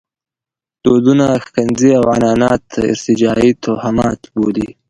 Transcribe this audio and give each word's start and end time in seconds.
دودونه 0.85 1.25
ښکنځي 1.45 1.91
او 1.99 2.03
عنعنات 2.15 2.63
ارتجاعي 2.93 3.51
توهمات 3.63 4.19
بولي. 4.33 4.69